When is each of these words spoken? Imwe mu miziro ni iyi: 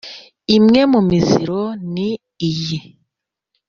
Imwe 0.55 0.81
mu 0.91 0.99
miziro 1.09 1.61
ni 1.93 2.09
iyi: 2.49 2.79